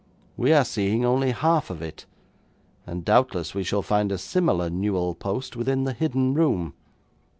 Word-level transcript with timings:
We 0.35 0.51
are 0.51 0.65
seeing 0.65 1.05
only 1.05 1.29
half 1.29 1.69
of 1.69 1.83
it, 1.83 2.07
and 2.87 3.05
doubtless 3.05 3.53
we 3.53 3.61
shall 3.63 3.83
find 3.83 4.11
a 4.11 4.17
similar 4.17 4.67
newel 4.71 5.13
post 5.13 5.55
within 5.55 5.83
the 5.83 5.93
hidden 5.93 6.33
room. 6.33 6.73